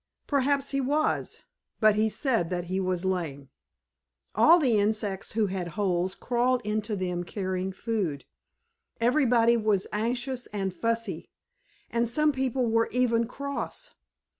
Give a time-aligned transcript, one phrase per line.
[0.25, 1.41] Perhaps he was,
[1.79, 3.49] but he said that he was lame.
[4.33, 8.25] All the insects who had holes crawled into them carrying food.
[8.99, 11.29] Everybody was anxious and fussy,
[11.91, 13.91] and some people were even cross.